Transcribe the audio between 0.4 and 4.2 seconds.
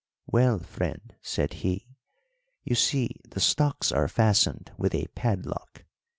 friend," said he, "you see the stocks are